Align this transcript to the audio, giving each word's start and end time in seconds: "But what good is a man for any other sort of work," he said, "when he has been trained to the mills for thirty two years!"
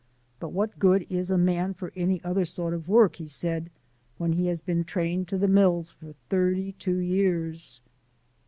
"But 0.39 0.49
what 0.49 0.79
good 0.79 1.05
is 1.11 1.29
a 1.29 1.37
man 1.37 1.75
for 1.75 1.93
any 1.95 2.23
other 2.23 2.43
sort 2.43 2.73
of 2.73 2.87
work," 2.89 3.17
he 3.17 3.27
said, 3.27 3.69
"when 4.17 4.33
he 4.33 4.47
has 4.47 4.59
been 4.59 4.83
trained 4.83 5.27
to 5.27 5.37
the 5.37 5.47
mills 5.47 5.91
for 5.91 6.15
thirty 6.27 6.71
two 6.71 6.97
years!" 6.97 7.81